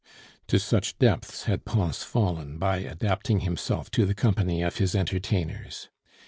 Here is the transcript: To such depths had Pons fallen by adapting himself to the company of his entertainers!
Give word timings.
To 0.47 0.57
such 0.57 0.97
depths 0.97 1.43
had 1.43 1.63
Pons 1.63 2.01
fallen 2.01 2.57
by 2.57 2.77
adapting 2.77 3.41
himself 3.41 3.91
to 3.91 4.03
the 4.07 4.15
company 4.15 4.63
of 4.63 4.77
his 4.77 4.95
entertainers! 4.95 5.89